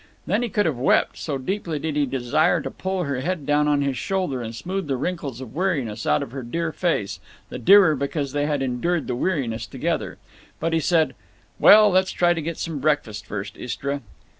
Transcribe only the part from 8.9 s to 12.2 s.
the weariness together. But he said, "Well, let's